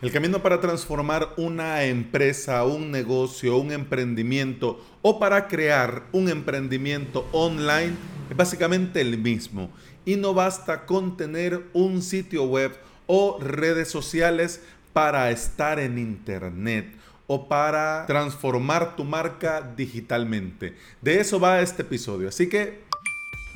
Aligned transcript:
El 0.00 0.12
camino 0.12 0.40
para 0.44 0.60
transformar 0.60 1.34
una 1.36 1.82
empresa, 1.82 2.64
un 2.64 2.92
negocio, 2.92 3.56
un 3.56 3.72
emprendimiento 3.72 4.80
o 5.02 5.18
para 5.18 5.48
crear 5.48 6.04
un 6.12 6.28
emprendimiento 6.28 7.26
online 7.32 7.96
es 8.30 8.36
básicamente 8.36 9.00
el 9.00 9.18
mismo. 9.18 9.72
Y 10.04 10.14
no 10.14 10.34
basta 10.34 10.86
con 10.86 11.16
tener 11.16 11.64
un 11.72 12.00
sitio 12.00 12.44
web 12.44 12.78
o 13.08 13.40
redes 13.40 13.90
sociales 13.90 14.62
para 14.92 15.32
estar 15.32 15.80
en 15.80 15.98
internet 15.98 16.94
o 17.26 17.48
para 17.48 18.06
transformar 18.06 18.94
tu 18.94 19.02
marca 19.02 19.68
digitalmente. 19.76 20.76
De 21.02 21.18
eso 21.18 21.40
va 21.40 21.60
este 21.60 21.82
episodio. 21.82 22.28
Así 22.28 22.48
que 22.48 22.87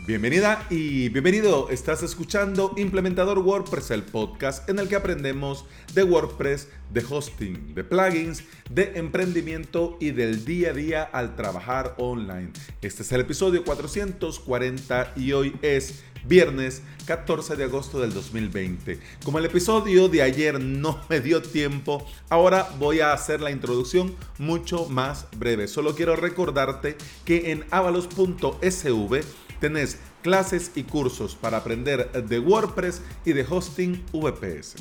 Bienvenida 0.04 0.66
y 0.68 1.10
bienvenido. 1.10 1.68
Estás 1.70 2.02
escuchando 2.02 2.72
Implementador 2.76 3.38
WordPress, 3.38 3.92
el 3.92 4.02
podcast 4.02 4.68
en 4.68 4.80
el 4.80 4.88
que 4.88 4.96
aprendemos 4.96 5.64
de 5.94 6.02
WordPress, 6.02 6.66
de 6.90 7.04
hosting, 7.08 7.72
de 7.72 7.84
plugins, 7.84 8.42
de 8.68 8.94
emprendimiento 8.96 9.96
y 10.00 10.10
del 10.10 10.44
día 10.44 10.70
a 10.70 10.72
día 10.72 11.02
al 11.04 11.36
trabajar 11.36 11.94
online. 11.98 12.50
Este 12.80 13.04
es 13.04 13.12
el 13.12 13.20
episodio 13.20 13.62
440 13.62 15.12
y 15.14 15.34
hoy 15.34 15.54
es 15.62 16.02
viernes 16.24 16.82
14 17.06 17.54
de 17.54 17.62
agosto 17.62 18.00
del 18.00 18.12
2020. 18.12 18.98
Como 19.24 19.38
el 19.38 19.44
episodio 19.44 20.08
de 20.08 20.22
ayer 20.22 20.60
no 20.60 21.00
me 21.08 21.20
dio 21.20 21.42
tiempo, 21.42 22.04
ahora 22.28 22.68
voy 22.80 22.98
a 22.98 23.12
hacer 23.12 23.40
la 23.40 23.52
introducción 23.52 24.16
mucho 24.38 24.86
más 24.86 25.28
breve. 25.36 25.68
Solo 25.68 25.94
quiero 25.94 26.16
recordarte 26.16 26.96
que 27.24 27.52
en 27.52 27.64
avalos.sv 27.70 29.22
tenés 29.62 29.96
clases 30.22 30.72
y 30.74 30.82
cursos 30.82 31.36
para 31.36 31.58
aprender 31.58 32.10
de 32.10 32.40
WordPress 32.40 33.00
y 33.24 33.32
de 33.32 33.46
hosting 33.48 34.04
VPS. 34.12 34.74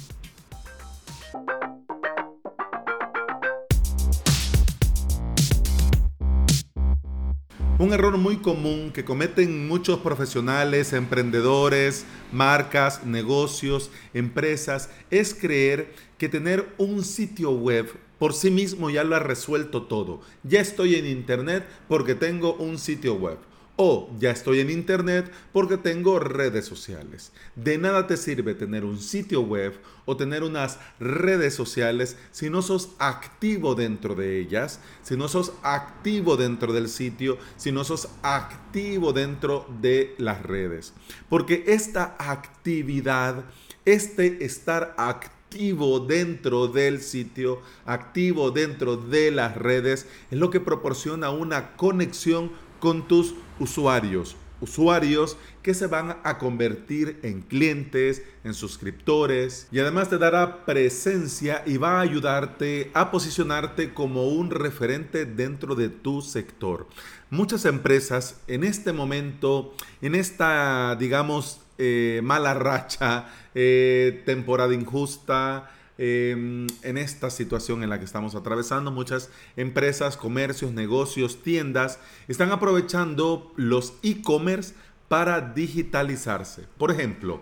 Un 7.77 7.93
error 7.93 8.17
muy 8.17 8.37
común 8.37 8.91
que 8.91 9.05
cometen 9.05 9.67
muchos 9.67 9.99
profesionales, 9.99 10.93
emprendedores, 10.93 12.05
marcas, 12.31 13.05
negocios, 13.05 13.91
empresas, 14.15 14.89
es 15.11 15.35
creer 15.35 15.93
que 16.17 16.27
tener 16.27 16.73
un 16.79 17.03
sitio 17.03 17.51
web 17.51 17.87
por 18.17 18.33
sí 18.33 18.51
mismo 18.51 18.89
ya 18.91 19.03
lo 19.03 19.15
ha 19.15 19.19
resuelto 19.19 19.83
todo. 19.83 20.21
Ya 20.43 20.59
estoy 20.59 20.95
en 20.95 21.07
Internet 21.07 21.67
porque 21.87 22.13
tengo 22.13 22.53
un 22.53 22.77
sitio 22.77 23.15
web. 23.15 23.50
O 23.77 24.09
ya 24.19 24.31
estoy 24.31 24.59
en 24.59 24.69
internet 24.69 25.31
porque 25.53 25.77
tengo 25.77 26.19
redes 26.19 26.65
sociales. 26.65 27.31
De 27.55 27.77
nada 27.77 28.05
te 28.05 28.17
sirve 28.17 28.53
tener 28.53 28.83
un 28.83 28.99
sitio 28.99 29.41
web 29.41 29.73
o 30.05 30.17
tener 30.17 30.43
unas 30.43 30.77
redes 30.99 31.55
sociales 31.55 32.17
si 32.31 32.49
no 32.49 32.61
sos 32.61 32.91
activo 32.99 33.73
dentro 33.73 34.13
de 34.13 34.39
ellas, 34.39 34.79
si 35.03 35.15
no 35.15 35.27
sos 35.27 35.53
activo 35.63 36.37
dentro 36.37 36.73
del 36.73 36.89
sitio, 36.89 37.37
si 37.57 37.71
no 37.71 37.83
sos 37.83 38.09
activo 38.21 39.13
dentro 39.13 39.65
de 39.81 40.15
las 40.17 40.43
redes. 40.43 40.93
Porque 41.29 41.63
esta 41.67 42.15
actividad, 42.19 43.45
este 43.85 44.43
estar 44.43 44.93
activo 44.97 45.99
dentro 45.99 46.67
del 46.67 47.01
sitio, 47.01 47.61
activo 47.85 48.51
dentro 48.51 48.95
de 48.97 49.31
las 49.31 49.55
redes, 49.55 50.07
es 50.29 50.37
lo 50.37 50.49
que 50.49 50.59
proporciona 50.59 51.29
una 51.29 51.75
conexión 51.75 52.51
con 52.81 53.07
tus 53.07 53.33
usuarios. 53.59 54.35
Usuarios 54.59 55.37
que 55.63 55.73
se 55.73 55.87
van 55.87 56.17
a 56.23 56.37
convertir 56.37 57.19
en 57.23 57.41
clientes, 57.41 58.21
en 58.43 58.53
suscriptores 58.53 59.67
y 59.71 59.79
además 59.79 60.09
te 60.09 60.17
dará 60.17 60.65
presencia 60.65 61.63
y 61.65 61.77
va 61.77 61.97
a 61.97 62.01
ayudarte 62.01 62.91
a 62.93 63.09
posicionarte 63.09 63.93
como 63.93 64.27
un 64.27 64.51
referente 64.51 65.25
dentro 65.25 65.73
de 65.73 65.89
tu 65.89 66.21
sector. 66.21 66.87
Muchas 67.29 67.65
empresas 67.65 68.41
en 68.47 68.63
este 68.63 68.91
momento, 68.91 69.73
en 70.01 70.13
esta, 70.13 70.95
digamos, 70.99 71.61
eh, 71.77 72.19
mala 72.23 72.53
racha, 72.53 73.27
eh, 73.55 74.21
temporada 74.25 74.73
injusta, 74.73 75.71
Em, 76.03 76.65
en 76.81 76.97
esta 76.97 77.29
situación 77.29 77.83
en 77.83 77.91
la 77.91 77.99
que 77.99 78.05
estamos 78.05 78.33
atravesando. 78.33 78.89
Muchas 78.89 79.29
empresas, 79.55 80.17
comercios, 80.17 80.71
negocios, 80.71 81.43
tiendas 81.43 81.99
están 82.27 82.51
aprovechando 82.51 83.53
los 83.55 83.93
e-commerce 84.01 84.73
para 85.09 85.41
digitalizarse. 85.41 86.65
Por 86.79 86.89
ejemplo, 86.89 87.41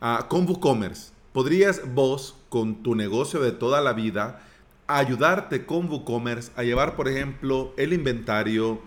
uh, 0.00 0.26
con 0.26 0.48
WooCommerce, 0.48 1.12
podrías 1.34 1.82
vos, 1.92 2.34
con 2.48 2.82
tu 2.82 2.94
negocio 2.94 3.42
de 3.42 3.52
toda 3.52 3.82
la 3.82 3.92
vida, 3.92 4.40
ayudarte 4.86 5.66
con 5.66 5.90
WooCommerce 5.90 6.52
a 6.56 6.62
llevar, 6.62 6.96
por 6.96 7.08
ejemplo, 7.08 7.74
el 7.76 7.92
inventario, 7.92 8.80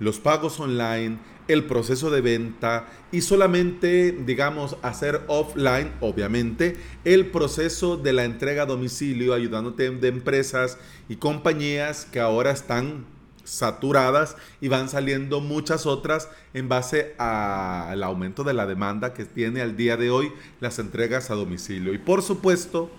los 0.00 0.18
pagos 0.18 0.58
online, 0.58 1.20
el 1.48 1.64
proceso 1.64 2.10
de 2.10 2.20
venta 2.20 2.86
y 3.10 3.22
solamente, 3.22 4.12
digamos, 4.12 4.76
hacer 4.82 5.22
offline, 5.26 5.92
obviamente, 6.00 6.76
el 7.04 7.26
proceso 7.26 7.96
de 7.96 8.12
la 8.12 8.24
entrega 8.24 8.62
a 8.62 8.66
domicilio, 8.66 9.34
ayudándote 9.34 9.90
de 9.90 10.08
empresas 10.08 10.78
y 11.08 11.16
compañías 11.16 12.04
que 12.04 12.20
ahora 12.20 12.50
están 12.50 13.06
saturadas 13.44 14.36
y 14.60 14.68
van 14.68 14.88
saliendo 14.88 15.40
muchas 15.40 15.86
otras 15.86 16.28
en 16.52 16.68
base 16.68 17.14
al 17.18 18.02
aumento 18.02 18.44
de 18.44 18.52
la 18.52 18.66
demanda 18.66 19.14
que 19.14 19.24
tiene 19.24 19.62
al 19.62 19.76
día 19.76 19.96
de 19.96 20.10
hoy 20.10 20.32
las 20.60 20.78
entregas 20.78 21.30
a 21.30 21.34
domicilio. 21.34 21.94
Y 21.94 21.98
por 21.98 22.22
supuesto, 22.22 22.90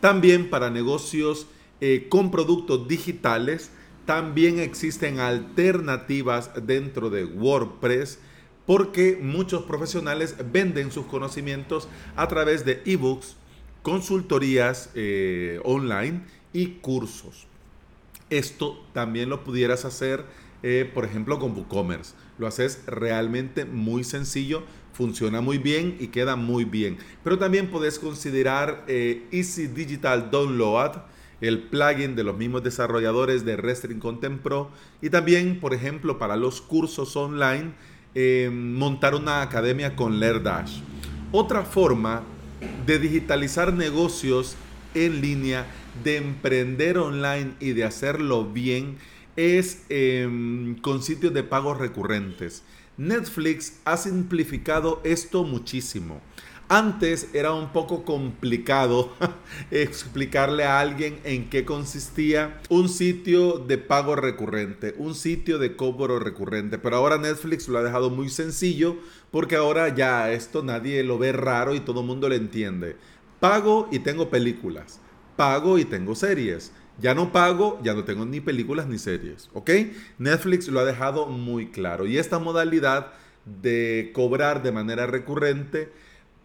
también 0.00 0.48
para 0.48 0.70
negocios 0.70 1.48
eh, 1.80 2.06
con 2.08 2.30
productos 2.30 2.86
digitales, 2.88 3.70
también 4.06 4.60
existen 4.60 5.18
alternativas 5.18 6.50
dentro 6.64 7.10
de 7.10 7.24
WordPress 7.24 8.20
porque 8.64 9.18
muchos 9.20 9.64
profesionales 9.64 10.36
venden 10.52 10.90
sus 10.90 11.06
conocimientos 11.06 11.88
a 12.16 12.26
través 12.28 12.64
de 12.64 12.82
ebooks, 12.84 13.36
consultorías 13.82 14.90
eh, 14.94 15.60
online 15.64 16.22
y 16.52 16.78
cursos. 16.80 17.46
Esto 18.30 18.84
también 18.92 19.28
lo 19.28 19.44
pudieras 19.44 19.84
hacer, 19.84 20.24
eh, 20.62 20.90
por 20.92 21.04
ejemplo, 21.04 21.38
con 21.38 21.52
WooCommerce. 21.52 22.14
Lo 22.38 22.46
haces 22.48 22.82
realmente 22.86 23.64
muy 23.64 24.02
sencillo, 24.02 24.64
funciona 24.92 25.40
muy 25.40 25.58
bien 25.58 25.96
y 26.00 26.08
queda 26.08 26.34
muy 26.34 26.64
bien. 26.64 26.98
Pero 27.22 27.38
también 27.38 27.70
puedes 27.70 27.98
considerar 28.00 28.84
eh, 28.88 29.26
Easy 29.30 29.68
Digital 29.68 30.30
Download 30.30 31.02
el 31.40 31.58
plugin 31.64 32.16
de 32.16 32.24
los 32.24 32.36
mismos 32.36 32.62
desarrolladores 32.62 33.44
de 33.44 33.56
Restring 33.56 34.00
Content 34.00 34.40
Pro 34.40 34.70
y 35.02 35.10
también, 35.10 35.60
por 35.60 35.74
ejemplo, 35.74 36.18
para 36.18 36.36
los 36.36 36.60
cursos 36.60 37.16
online, 37.16 37.72
eh, 38.14 38.50
montar 38.52 39.14
una 39.14 39.42
academia 39.42 39.94
con 39.96 40.18
LearDash. 40.18 40.80
Otra 41.32 41.64
forma 41.64 42.22
de 42.86 42.98
digitalizar 42.98 43.74
negocios 43.74 44.56
en 44.94 45.20
línea, 45.20 45.66
de 46.02 46.16
emprender 46.16 46.98
online 46.98 47.52
y 47.60 47.72
de 47.72 47.84
hacerlo 47.84 48.46
bien 48.46 48.96
es 49.36 49.84
em, 49.90 50.76
con 50.80 51.02
sitios 51.02 51.34
de 51.34 51.42
pagos 51.42 51.78
recurrentes. 51.78 52.62
Netflix 52.96 53.74
ha 53.84 53.98
simplificado 53.98 55.02
esto 55.04 55.44
muchísimo. 55.44 56.22
Antes 56.68 57.30
era 57.32 57.52
un 57.52 57.68
poco 57.68 58.04
complicado 58.04 59.12
explicarle 59.70 60.64
a 60.64 60.80
alguien 60.80 61.20
en 61.22 61.48
qué 61.48 61.64
consistía 61.64 62.60
un 62.68 62.88
sitio 62.88 63.58
de 63.58 63.78
pago 63.78 64.16
recurrente, 64.16 64.92
un 64.98 65.14
sitio 65.14 65.58
de 65.58 65.76
cobro 65.76 66.18
recurrente, 66.18 66.76
pero 66.78 66.96
ahora 66.96 67.18
Netflix 67.18 67.68
lo 67.68 67.78
ha 67.78 67.84
dejado 67.84 68.10
muy 68.10 68.30
sencillo 68.30 68.96
porque 69.30 69.54
ahora 69.54 69.94
ya 69.94 70.32
esto 70.32 70.64
nadie 70.64 71.04
lo 71.04 71.18
ve 71.18 71.30
raro 71.30 71.72
y 71.72 71.80
todo 71.80 72.00
el 72.00 72.06
mundo 72.08 72.28
lo 72.28 72.34
entiende. 72.34 72.96
Pago 73.38 73.88
y 73.92 74.00
tengo 74.00 74.28
películas, 74.28 74.98
pago 75.36 75.78
y 75.78 75.84
tengo 75.84 76.16
series. 76.16 76.72
Ya 76.98 77.14
no 77.14 77.30
pago, 77.30 77.78
ya 77.84 77.94
no 77.94 78.02
tengo 78.02 78.24
ni 78.26 78.40
películas 78.40 78.88
ni 78.88 78.98
series, 78.98 79.50
¿ok? 79.52 79.70
Netflix 80.18 80.66
lo 80.66 80.80
ha 80.80 80.84
dejado 80.84 81.26
muy 81.26 81.70
claro 81.70 82.06
y 82.06 82.18
esta 82.18 82.40
modalidad 82.40 83.12
de 83.44 84.10
cobrar 84.12 84.64
de 84.64 84.72
manera 84.72 85.06
recurrente 85.06 85.92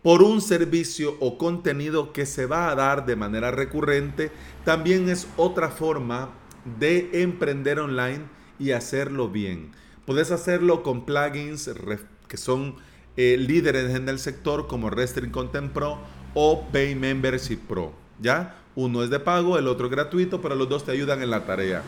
por 0.04 0.24
un 0.24 0.42
servicio 0.42 1.16
o 1.20 1.38
contenido 1.38 2.12
que 2.12 2.26
se 2.26 2.46
va 2.46 2.70
a 2.70 2.76
dar 2.76 3.06
de 3.06 3.16
manera 3.16 3.52
recurrente, 3.52 4.32
también 4.66 5.10
es 5.10 5.28
otra 5.38 5.70
forma 5.70 6.32
de 6.80 7.22
emprender 7.22 7.80
online 7.80 8.22
y 8.60 8.72
hacerlo 8.72 9.30
bien. 9.30 9.72
Puedes 10.06 10.32
hacerlo 10.32 10.84
con 10.84 11.06
plugins 11.06 11.70
que 12.28 12.38
son 12.38 12.76
eh, 13.18 13.38
líderes 13.38 13.94
en 13.96 14.10
el 14.10 14.20
sector 14.20 14.68
como 14.68 14.90
Restring 14.90 15.32
Content 15.32 15.72
Pro 15.72 16.00
o 16.34 16.68
Pay 16.72 16.96
Membership 16.96 17.60
Pro. 17.68 17.94
¿Ya? 18.20 18.56
Uno 18.76 19.04
es 19.04 19.10
de 19.10 19.20
pago, 19.20 19.58
el 19.58 19.68
otro 19.68 19.88
es 19.88 19.92
gratuito, 19.92 20.42
pero 20.42 20.56
los 20.56 20.70
dos 20.70 20.86
te 20.86 20.92
ayudan 20.92 21.22
en 21.22 21.30
la 21.30 21.46
tarea. 21.46 21.84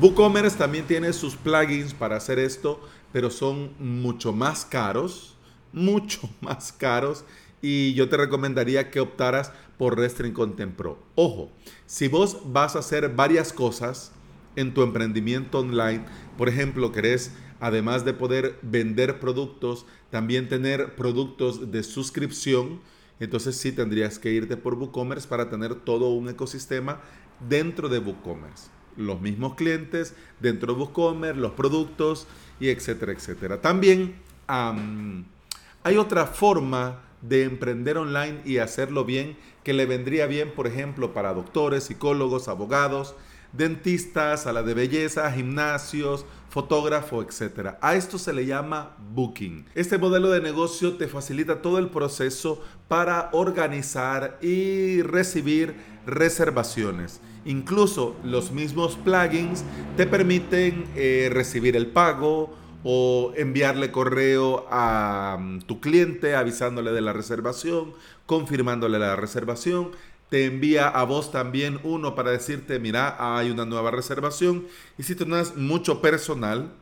WooCommerce 0.00 0.58
también 0.58 0.86
tiene 0.86 1.12
sus 1.12 1.36
plugins 1.36 1.94
para 1.94 2.16
hacer 2.16 2.38
esto, 2.38 2.80
pero 3.12 3.30
son 3.30 3.70
mucho 3.78 4.32
más 4.32 4.64
caros, 4.64 5.36
mucho 5.72 6.28
más 6.40 6.72
caros 6.72 7.24
y 7.62 7.94
yo 7.94 8.08
te 8.08 8.16
recomendaría 8.16 8.90
que 8.90 9.00
optaras 9.00 9.52
por 9.78 9.98
Restring 9.98 10.32
Content 10.32 10.74
Pro. 10.74 10.98
Ojo, 11.14 11.50
si 11.86 12.08
vos 12.08 12.38
vas 12.46 12.76
a 12.76 12.80
hacer 12.80 13.10
varias 13.10 13.52
cosas 13.52 14.12
en 14.56 14.74
tu 14.74 14.82
emprendimiento 14.82 15.58
online, 15.58 16.04
por 16.38 16.48
ejemplo, 16.48 16.92
querés, 16.92 17.32
además 17.60 18.04
de 18.04 18.14
poder 18.14 18.58
vender 18.62 19.18
productos, 19.18 19.86
también 20.10 20.48
tener 20.48 20.94
productos 20.94 21.72
de 21.72 21.82
suscripción, 21.82 22.80
entonces 23.20 23.56
sí 23.56 23.72
tendrías 23.72 24.18
que 24.18 24.32
irte 24.32 24.56
por 24.56 24.74
WooCommerce 24.74 25.28
para 25.28 25.48
tener 25.48 25.74
todo 25.74 26.10
un 26.10 26.28
ecosistema 26.28 27.00
dentro 27.48 27.88
de 27.88 27.98
WooCommerce. 27.98 28.68
Los 28.96 29.20
mismos 29.20 29.54
clientes 29.54 30.14
dentro 30.40 30.74
de 30.74 30.80
WooCommerce, 30.80 31.40
los 31.40 31.52
productos 31.52 32.26
y 32.60 32.68
etcétera, 32.68 33.12
etcétera. 33.12 33.60
También 33.60 34.16
hay 34.46 35.96
otra 35.96 36.26
forma 36.26 37.00
de 37.28 37.44
emprender 37.44 37.98
online 37.98 38.40
y 38.44 38.58
hacerlo 38.58 39.04
bien 39.04 39.36
que 39.62 39.72
le 39.72 39.86
vendría 39.86 40.26
bien, 40.26 40.52
por 40.52 40.66
ejemplo, 40.66 41.14
para 41.14 41.32
doctores, 41.32 41.84
psicólogos, 41.84 42.48
abogados, 42.48 43.14
dentistas, 43.52 44.46
a 44.46 44.52
la 44.52 44.62
de 44.62 44.74
belleza, 44.74 45.30
gimnasios, 45.32 46.26
fotógrafo, 46.50 47.22
etc. 47.22 47.76
A 47.80 47.94
esto 47.94 48.18
se 48.18 48.32
le 48.32 48.46
llama 48.46 48.96
booking. 49.14 49.64
Este 49.74 49.96
modelo 49.96 50.30
de 50.30 50.40
negocio 50.40 50.94
te 50.96 51.08
facilita 51.08 51.62
todo 51.62 51.78
el 51.78 51.88
proceso 51.88 52.62
para 52.88 53.30
organizar 53.32 54.38
y 54.42 55.02
recibir 55.02 55.74
reservaciones. 56.06 57.20
Incluso 57.44 58.16
los 58.24 58.52
mismos 58.52 58.96
plugins 58.96 59.64
te 59.96 60.06
permiten 60.06 60.84
eh, 60.96 61.28
recibir 61.32 61.76
el 61.76 61.86
pago 61.86 62.54
o 62.84 63.32
enviarle 63.36 63.90
correo 63.90 64.66
a 64.70 65.38
mm, 65.40 65.62
tu 65.62 65.80
cliente 65.80 66.36
avisándole 66.36 66.92
de 66.92 67.00
la 67.00 67.12
reservación, 67.12 67.92
confirmándole 68.26 68.98
la 69.00 69.16
reservación 69.16 69.90
te 70.30 70.46
envía 70.46 70.88
a 70.88 71.04
vos 71.04 71.30
también 71.30 71.78
uno 71.84 72.16
para 72.16 72.32
decirte, 72.32 72.80
mira, 72.80 73.16
hay 73.18 73.50
una 73.50 73.64
nueva 73.64 73.92
reservación. 73.92 74.66
Y 74.98 75.04
si 75.04 75.14
tenés 75.14 75.54
mucho 75.54 76.00
personal, 76.00 76.72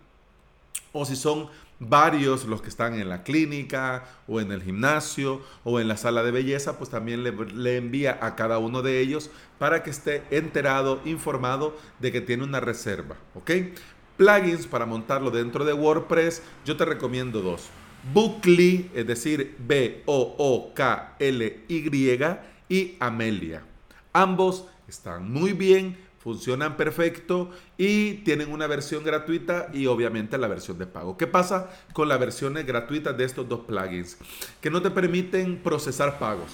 o 0.92 1.04
si 1.04 1.16
son 1.16 1.48
varios 1.78 2.44
los 2.44 2.62
que 2.62 2.68
están 2.68 2.94
en 2.94 3.08
la 3.08 3.24
clínica 3.24 4.04
o 4.28 4.40
en 4.40 4.52
el 4.52 4.62
gimnasio 4.62 5.42
o 5.64 5.80
en 5.80 5.88
la 5.88 5.96
sala 5.96 6.22
de 6.22 6.30
belleza, 6.30 6.78
pues 6.78 6.90
también 6.90 7.24
le, 7.24 7.76
envía 7.76 8.18
a 8.22 8.36
cada 8.36 8.58
uno 8.58 8.82
de 8.82 9.00
ellos 9.00 9.30
para 9.58 9.82
que 9.82 9.90
esté 9.90 10.22
enterado, 10.30 11.00
informado 11.04 11.76
de 11.98 12.12
que 12.12 12.20
tiene 12.20 12.44
una 12.44 12.60
reserva, 12.60 13.16
¿ok? 13.34 13.50
Plugins 14.16 14.66
para 14.66 14.86
montarlo 14.86 15.30
dentro 15.30 15.64
de 15.64 15.72
WordPress, 15.72 16.42
yo 16.64 16.76
te 16.76 16.84
recomiendo 16.84 17.40
dos. 17.40 17.68
Bookly, 18.12 18.90
es 18.94 19.06
decir, 19.06 19.54
B-O-O-K-L-Y, 19.58 20.28
y 22.68 22.96
Amelia. 22.98 23.62
Ambos 24.12 24.66
están 24.88 25.30
muy 25.30 25.52
bien, 25.52 25.96
funcionan 26.18 26.76
perfecto 26.76 27.50
y 27.76 28.14
tienen 28.24 28.50
una 28.52 28.66
versión 28.66 29.04
gratuita 29.04 29.68
y 29.72 29.86
obviamente 29.86 30.38
la 30.38 30.48
versión 30.48 30.78
de 30.78 30.86
pago. 30.86 31.16
¿Qué 31.16 31.26
pasa 31.26 31.70
con 31.92 32.08
las 32.08 32.20
versiones 32.20 32.66
gratuitas 32.66 33.16
de 33.16 33.24
estos 33.24 33.48
dos 33.48 33.60
plugins? 33.60 34.18
Que 34.60 34.70
no 34.70 34.82
te 34.82 34.90
permiten 34.90 35.58
procesar 35.58 36.18
pagos. 36.18 36.50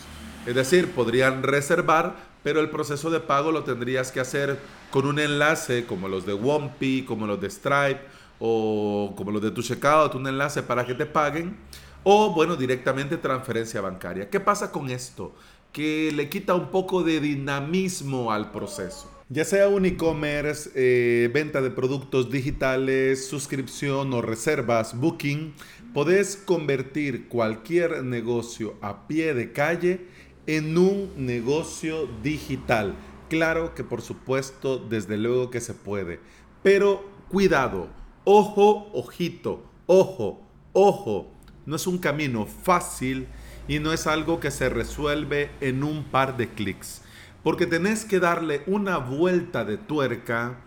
Es 0.46 0.54
decir, 0.54 0.90
podrían 0.92 1.42
reservar, 1.42 2.16
pero 2.42 2.60
el 2.60 2.70
proceso 2.70 3.10
de 3.10 3.20
pago 3.20 3.52
lo 3.52 3.64
tendrías 3.64 4.12
que 4.12 4.20
hacer 4.20 4.58
con 4.90 5.06
un 5.06 5.18
enlace 5.18 5.86
como 5.86 6.08
los 6.08 6.26
de 6.26 6.34
Wompi, 6.34 7.04
como 7.04 7.26
los 7.26 7.40
de 7.40 7.50
Stripe 7.50 8.00
o 8.38 9.14
como 9.16 9.30
los 9.30 9.42
de 9.42 9.50
tu 9.50 9.62
checkout, 9.62 10.14
un 10.14 10.26
enlace 10.26 10.62
para 10.62 10.86
que 10.86 10.94
te 10.94 11.06
paguen 11.06 11.56
o 12.04 12.32
bueno, 12.32 12.56
directamente 12.56 13.16
transferencia 13.16 13.80
bancaria. 13.80 14.30
¿Qué 14.30 14.40
pasa 14.40 14.70
con 14.70 14.88
esto? 14.88 15.34
que 15.72 16.12
le 16.14 16.28
quita 16.28 16.54
un 16.54 16.70
poco 16.70 17.02
de 17.02 17.20
dinamismo 17.20 18.32
al 18.32 18.50
proceso. 18.50 19.10
Ya 19.28 19.44
sea 19.44 19.68
un 19.68 19.84
e-commerce, 19.84 20.70
eh, 20.74 21.30
venta 21.32 21.60
de 21.60 21.70
productos 21.70 22.30
digitales, 22.30 23.28
suscripción 23.28 24.12
o 24.14 24.22
reservas, 24.22 24.98
booking, 24.98 25.52
podés 25.92 26.36
convertir 26.36 27.28
cualquier 27.28 28.02
negocio 28.04 28.76
a 28.80 29.06
pie 29.06 29.34
de 29.34 29.52
calle 29.52 30.06
en 30.48 30.78
un 30.78 31.12
negocio 31.14 32.08
digital. 32.22 32.94
Claro 33.28 33.74
que 33.74 33.84
por 33.84 34.00
supuesto, 34.00 34.78
desde 34.78 35.18
luego 35.18 35.50
que 35.50 35.60
se 35.60 35.74
puede. 35.74 36.20
Pero 36.62 37.06
cuidado, 37.28 37.88
ojo, 38.24 38.90
ojito, 38.94 39.62
ojo, 39.86 40.42
ojo. 40.72 41.30
No 41.66 41.76
es 41.76 41.86
un 41.86 41.98
camino 41.98 42.46
fácil 42.46 43.28
y 43.68 43.78
no 43.78 43.92
es 43.92 44.06
algo 44.06 44.40
que 44.40 44.50
se 44.50 44.70
resuelve 44.70 45.50
en 45.60 45.84
un 45.84 46.04
par 46.04 46.38
de 46.38 46.48
clics. 46.48 47.02
Porque 47.42 47.66
tenés 47.66 48.06
que 48.06 48.18
darle 48.18 48.62
una 48.66 48.96
vuelta 48.96 49.66
de 49.66 49.76
tuerca 49.76 50.60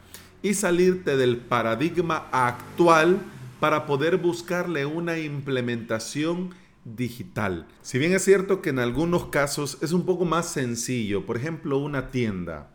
y 0.43 0.53
salirte 0.53 1.17
del 1.17 1.37
paradigma 1.37 2.27
actual 2.31 3.17
para 3.59 3.87
poder 3.87 4.17
buscarle 4.17 4.85
una 4.85 5.17
implementación 5.17 6.53
digital. 6.85 7.67
Si 7.81 7.99
bien 7.99 8.13
es 8.13 8.23
cierto 8.23 8.61
que 8.61 8.69
en 8.69 8.79
algunos 8.79 9.27
casos 9.27 9.77
es 9.81 9.91
un 9.91 10.05
poco 10.05 10.25
más 10.25 10.47
sencillo, 10.49 11.25
por 11.25 11.37
ejemplo 11.37 11.77
una 11.77 12.11
tienda. 12.11 12.71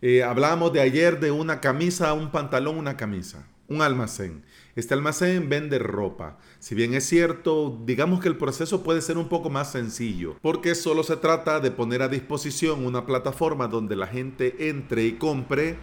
Eh, 0.00 0.22
hablábamos 0.22 0.72
de 0.72 0.80
ayer 0.80 1.18
de 1.18 1.32
una 1.32 1.60
camisa, 1.60 2.12
un 2.12 2.30
pantalón, 2.30 2.78
una 2.78 2.96
camisa, 2.96 3.48
un 3.66 3.82
almacén. 3.82 4.44
Este 4.76 4.94
almacén 4.94 5.48
vende 5.48 5.80
ropa. 5.80 6.38
Si 6.60 6.76
bien 6.76 6.94
es 6.94 7.04
cierto, 7.04 7.80
digamos 7.84 8.20
que 8.20 8.28
el 8.28 8.36
proceso 8.36 8.84
puede 8.84 9.00
ser 9.00 9.18
un 9.18 9.28
poco 9.28 9.50
más 9.50 9.72
sencillo, 9.72 10.36
porque 10.40 10.76
solo 10.76 11.02
se 11.02 11.16
trata 11.16 11.58
de 11.58 11.72
poner 11.72 12.02
a 12.02 12.08
disposición 12.08 12.86
una 12.86 13.04
plataforma 13.04 13.66
donde 13.66 13.96
la 13.96 14.06
gente 14.06 14.68
entre 14.68 15.04
y 15.04 15.12
compre 15.14 15.76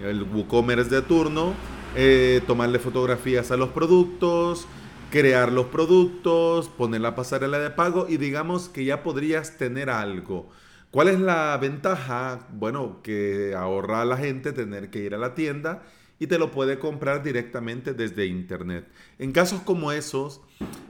el 0.00 0.24
WooCommerce 0.24 0.90
de 0.90 1.02
turno, 1.02 1.54
eh, 1.94 2.40
tomarle 2.46 2.78
fotografías 2.78 3.50
a 3.50 3.56
los 3.56 3.68
productos, 3.70 4.66
crear 5.10 5.52
los 5.52 5.66
productos, 5.66 6.68
poner 6.68 7.00
la 7.00 7.14
pasarela 7.14 7.58
de 7.58 7.70
pago 7.70 8.06
y 8.08 8.16
digamos 8.16 8.68
que 8.68 8.84
ya 8.84 9.02
podrías 9.02 9.56
tener 9.58 9.90
algo. 9.90 10.48
¿Cuál 10.90 11.08
es 11.08 11.20
la 11.20 11.56
ventaja? 11.60 12.48
Bueno, 12.52 13.00
que 13.02 13.54
ahorra 13.56 14.02
a 14.02 14.04
la 14.04 14.16
gente 14.16 14.52
tener 14.52 14.90
que 14.90 15.00
ir 15.00 15.14
a 15.14 15.18
la 15.18 15.34
tienda 15.34 15.82
y 16.18 16.26
te 16.26 16.38
lo 16.38 16.50
puede 16.50 16.78
comprar 16.78 17.22
directamente 17.22 17.94
desde 17.94 18.26
internet. 18.26 18.86
En 19.18 19.32
casos 19.32 19.62
como 19.62 19.90
esos, 19.90 20.40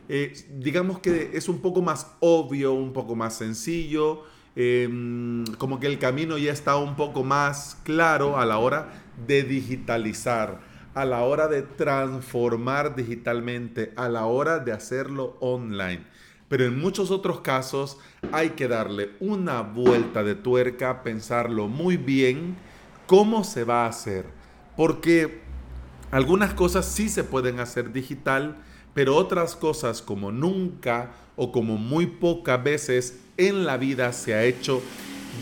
eh, 0.09 0.33
digamos 0.59 0.99
que 0.99 1.31
es 1.35 1.49
un 1.49 1.61
poco 1.61 1.83
más 1.83 2.17
obvio, 2.21 2.73
un 2.73 2.93
poco 2.93 3.15
más 3.15 3.37
sencillo, 3.37 4.25
em, 4.57 5.45
como 5.59 5.79
que 5.79 5.87
el 5.87 5.99
camino 5.99 6.37
ya 6.37 6.53
está 6.53 6.77
un 6.77 6.97
poco 6.97 7.23
más 7.23 7.79
claro 7.85 8.39
a 8.39 8.45
la 8.45 8.59
hora 8.59 8.89
de 9.27 9.45
digitalizar, 9.45 10.61
a 10.95 11.05
la 11.05 11.23
hora 11.23 11.49
de 11.49 11.63
transformar 11.63 12.97
digitalmente, 12.97 13.93
a 13.97 14.09
la 14.09 14.27
hora 14.27 14.59
de 14.59 14.73
hacerlo 14.73 15.37
online. 15.41 16.05
Pero 16.49 16.65
en 16.65 16.81
muchos 16.81 17.11
otros 17.11 17.41
casos 17.41 17.99
hay 18.33 18.51
que 18.51 18.69
darle 18.69 19.11
una 19.21 19.63
vuelta 19.63 20.23
de 20.23 20.35
tuerca, 20.35 21.03
pensarlo 21.03 21.69
muy 21.69 21.97
bien, 21.97 22.57
cómo 23.07 23.45
se 23.45 23.65
va 23.65 23.85
a 23.85 23.89
hacer 23.89 24.41
porque 24.81 25.43
algunas 26.11 26.55
cosas 26.55 26.87
sí 26.87 27.11
se 27.11 27.23
pueden 27.23 27.61
hacer 27.61 27.93
digital, 27.93 28.57
pero 28.95 29.15
otras 29.15 29.55
cosas 29.55 30.01
como 30.01 30.33
nunca 30.33 31.11
o 31.37 31.53
como 31.53 31.77
muy 31.77 32.07
pocas 32.07 32.65
veces 32.65 33.21
en 33.37 33.67
la 33.67 33.77
vida 33.77 34.11
se 34.15 34.33
ha 34.33 34.45
hecho 34.45 34.81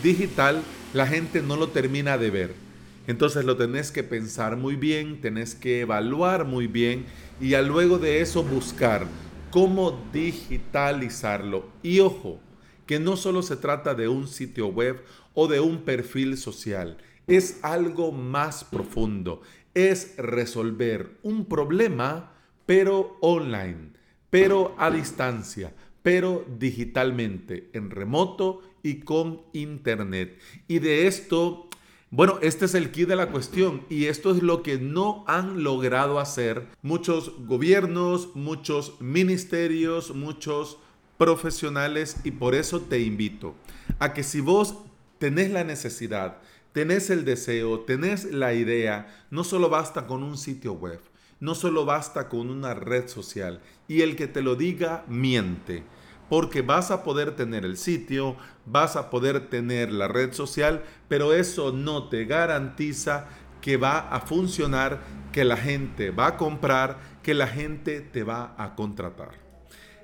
digital, 0.03 0.61
la 0.93 1.07
gente 1.07 1.41
no 1.41 1.55
lo 1.55 1.69
termina 1.69 2.17
de 2.17 2.31
ver. 2.31 2.68
Entonces 3.09 3.43
lo 3.43 3.57
tenés 3.57 3.91
que 3.91 4.03
pensar 4.03 4.55
muy 4.55 4.75
bien, 4.75 5.19
tenés 5.19 5.55
que 5.55 5.79
evaluar 5.79 6.45
muy 6.45 6.67
bien 6.67 7.07
y 7.41 7.55
a 7.55 7.63
luego 7.63 7.97
de 7.97 8.21
eso 8.21 8.43
buscar 8.43 9.07
cómo 9.49 9.99
digitalizarlo. 10.13 11.69
Y 11.81 12.01
ojo, 12.01 12.39
que 12.85 12.99
no 12.99 13.17
solo 13.17 13.41
se 13.41 13.55
trata 13.55 13.95
de 13.95 14.07
un 14.07 14.27
sitio 14.27 14.67
web 14.67 15.01
o 15.33 15.47
de 15.47 15.59
un 15.59 15.79
perfil 15.79 16.37
social 16.37 16.97
es 17.25 17.59
algo 17.63 18.11
más 18.11 18.63
profundo. 18.63 19.41
Es 19.73 20.15
resolver 20.17 21.17
un 21.23 21.45
problema, 21.45 22.33
pero 22.67 23.17
online, 23.21 23.93
pero 24.29 24.75
a 24.77 24.91
distancia, 24.91 25.73
pero 26.03 26.45
digitalmente, 26.59 27.71
en 27.73 27.89
remoto 27.89 28.61
y 28.83 28.99
con 28.99 29.41
internet. 29.53 30.39
Y 30.67 30.77
de 30.77 31.07
esto, 31.07 31.68
bueno, 32.11 32.39
este 32.41 32.65
es 32.65 32.73
el 32.75 32.91
key 32.91 33.05
de 33.05 33.15
la 33.15 33.31
cuestión 33.31 33.85
y 33.89 34.05
esto 34.05 34.31
es 34.31 34.41
lo 34.41 34.63
que 34.63 34.77
no 34.77 35.23
han 35.27 35.63
logrado 35.63 36.19
hacer 36.19 36.67
muchos 36.81 37.33
gobiernos, 37.45 38.35
muchos 38.35 38.99
ministerios, 38.99 40.15
muchos 40.15 40.77
profesionales 41.17 42.17
y 42.23 42.31
por 42.31 42.55
eso 42.55 42.81
te 42.81 42.99
invito 42.99 43.55
a 43.99 44.13
que 44.13 44.23
si 44.23 44.41
vos 44.41 44.75
tenés 45.19 45.51
la 45.51 45.63
necesidad 45.63 46.39
tenés 46.71 47.09
el 47.09 47.25
deseo, 47.25 47.81
tenés 47.81 48.25
la 48.25 48.53
idea, 48.53 49.25
no 49.31 49.43
solo 49.43 49.69
basta 49.69 50.07
con 50.07 50.23
un 50.23 50.37
sitio 50.37 50.73
web, 50.73 51.01
no 51.39 51.55
solo 51.55 51.85
basta 51.85 52.29
con 52.29 52.49
una 52.49 52.73
red 52.73 53.07
social 53.07 53.61
y 53.87 54.01
el 54.01 54.15
que 54.15 54.27
te 54.27 54.41
lo 54.41 54.55
diga 54.55 55.03
miente. 55.07 55.83
Porque 56.29 56.61
vas 56.61 56.91
a 56.91 57.03
poder 57.03 57.35
tener 57.35 57.65
el 57.65 57.75
sitio, 57.77 58.37
vas 58.65 58.95
a 58.95 59.09
poder 59.09 59.49
tener 59.49 59.91
la 59.91 60.07
red 60.07 60.33
social, 60.33 60.83
pero 61.07 61.33
eso 61.33 61.71
no 61.71 62.07
te 62.07 62.25
garantiza 62.25 63.27
que 63.61 63.77
va 63.77 63.99
a 63.99 64.21
funcionar, 64.21 64.99
que 65.31 65.43
la 65.43 65.57
gente 65.57 66.11
va 66.11 66.27
a 66.27 66.37
comprar, 66.37 66.99
que 67.23 67.33
la 67.33 67.47
gente 67.47 68.01
te 68.01 68.23
va 68.23 68.55
a 68.57 68.75
contratar. 68.75 69.49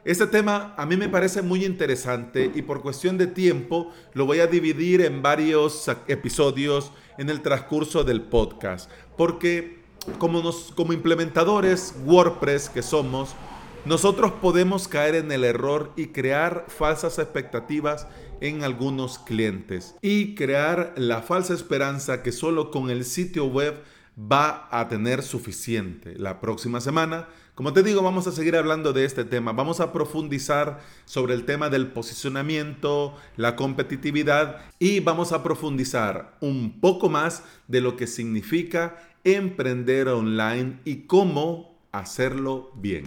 Este 0.03 0.27
tema 0.27 0.75
a 0.77 0.85
mí 0.85 0.97
me 0.97 1.09
parece 1.09 1.41
muy 1.41 1.65
interesante 1.65 2.51
y 2.53 2.61
por 2.61 2.81
cuestión 2.81 3.17
de 3.17 3.25
tiempo 3.25 3.91
lo 4.13 4.27
voy 4.27 4.39
a 4.39 4.45
dividir 4.45 5.01
en 5.01 5.23
varios 5.23 5.87
episodios 6.07 6.91
en 7.17 7.29
el 7.29 7.41
transcurso 7.41 8.03
del 8.03 8.21
podcast, 8.21 8.89
porque 9.17 9.79
como, 10.19 10.41
nos, 10.41 10.71
como 10.75 10.93
implementadores 10.93 11.95
WordPress 12.05 12.69
que 12.69 12.83
somos, 12.83 13.35
nosotros 13.85 14.31
podemos 14.41 14.87
caer 14.87 15.13
en 15.13 15.31
el 15.31 15.43
error 15.43 15.91
y 15.95 16.07
crear 16.07 16.65
falsas 16.69 17.19
expectativas 17.19 18.07
en 18.41 18.63
algunos 18.63 19.19
clientes 19.19 19.95
y 20.01 20.33
crear 20.33 20.93
la 20.97 21.21
falsa 21.21 21.53
esperanza 21.53 22.23
que 22.23 22.31
solo 22.31 22.71
con 22.71 22.89
el 22.89 23.05
sitio 23.05 23.45
web 23.45 23.83
va 24.19 24.67
a 24.71 24.87
tener 24.87 25.21
suficiente. 25.21 26.15
La 26.17 26.41
próxima 26.41 26.81
semana, 26.81 27.27
como 27.53 27.73
te 27.73 27.83
digo, 27.83 28.01
vamos 28.01 28.25
a 28.25 28.31
seguir 28.31 28.55
hablando 28.55 28.91
de 28.91 29.05
este 29.05 29.23
tema. 29.23 29.53
Vamos 29.53 29.79
a 29.79 29.93
profundizar 29.93 30.79
sobre 31.05 31.35
el 31.35 31.45
tema 31.45 31.69
del 31.69 31.87
posicionamiento, 31.87 33.15
la 33.37 33.55
competitividad 33.55 34.61
y 34.79 34.99
vamos 34.99 35.31
a 35.31 35.43
profundizar 35.43 36.37
un 36.41 36.79
poco 36.81 37.07
más 37.09 37.43
de 37.67 37.81
lo 37.81 37.97
que 37.97 38.07
significa 38.07 38.97
emprender 39.23 40.07
online 40.07 40.79
y 40.85 41.03
cómo 41.07 41.77
hacerlo 41.91 42.71
bien. 42.75 43.05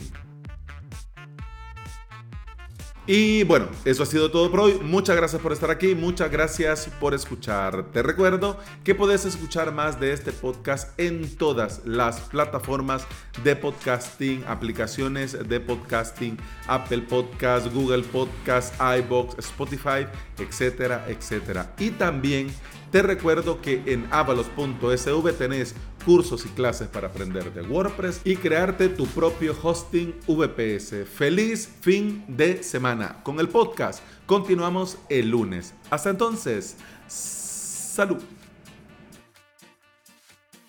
Y 3.11 3.43
bueno, 3.45 3.69
eso 3.87 4.03
ha 4.03 4.07
sido 4.07 4.31
todo 4.31 4.50
por 4.50 4.61
hoy. 4.61 4.79
Muchas 4.83 5.17
gracias 5.17 5.41
por 5.41 5.55
estar 5.55 5.71
aquí, 5.71 5.95
muchas 5.95 6.31
gracias 6.31 6.91
por 7.00 7.15
escuchar. 7.15 7.91
Te 7.91 8.03
recuerdo 8.03 8.59
que 8.85 8.95
puedes 8.95 9.25
escuchar 9.25 9.73
más 9.73 9.99
de 9.99 10.12
este 10.12 10.31
podcast 10.31 10.93
en 11.00 11.35
todas 11.38 11.81
las 11.87 12.21
plataformas 12.21 13.07
de 13.43 13.57
podcasting, 13.57 14.45
aplicaciones 14.47 15.38
de 15.49 15.59
podcasting, 15.59 16.37
Apple 16.67 17.07
Podcast, 17.09 17.73
Google 17.73 18.03
Podcast, 18.03 18.75
iBox, 18.79 19.38
Spotify, 19.38 20.07
etcétera, 20.38 21.07
etcétera. 21.09 21.75
Y 21.79 21.93
también 21.93 22.49
te 22.91 23.00
recuerdo 23.00 23.62
que 23.62 23.83
en 23.87 24.07
avalos.sv 24.11 25.33
tenés 25.33 25.75
cursos 26.09 26.47
y 26.47 26.49
clases 26.49 26.88
para 26.88 27.09
aprender 27.09 27.53
de 27.53 27.61
WordPress 27.61 28.23
y 28.25 28.35
crearte 28.37 28.88
tu 28.88 29.07
propio 29.09 29.55
hosting 29.62 30.15
VPS. 30.27 31.07
Feliz 31.07 31.69
fin 31.83 32.25
de 32.27 32.62
semana. 32.62 33.23
Con 33.23 33.38
el 33.41 33.50
podcast 33.50 34.03
continuamos 34.25 34.97
el 35.11 35.29
lunes. 35.29 35.75
Hasta 35.91 36.09
entonces, 36.09 36.79
salud. 37.09 38.23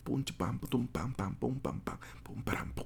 Pum, 0.03 0.25
pam, 0.37 0.59
pum, 0.59 0.87
pam, 0.87 1.13
pam, 1.13 1.33
pum, 1.35 1.57
pam, 1.57 1.79
pam, 1.79 1.99
pum, 2.21 2.43
pam, 2.43 2.73
pum, 2.73 2.85